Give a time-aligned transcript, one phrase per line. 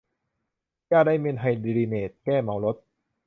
[0.91, 2.75] ยาไดเมนไฮดริเนท แก้เมารถ